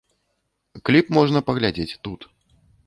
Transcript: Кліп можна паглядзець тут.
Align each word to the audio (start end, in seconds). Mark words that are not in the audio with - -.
Кліп 0.89 1.07
можна 1.19 1.39
паглядзець 1.51 1.91
тут. 2.07 2.21